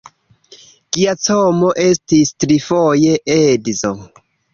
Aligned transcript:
Giacomo 0.95 1.69
estis 1.83 2.31
trifoje 2.45 3.13
edzo. 3.35 3.93